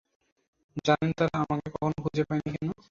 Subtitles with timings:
[0.85, 2.69] জানেন তারা আমাকে কখনো খুঁজে পায়নি কেন?